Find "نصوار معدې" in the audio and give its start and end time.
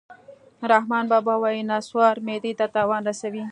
1.69-2.51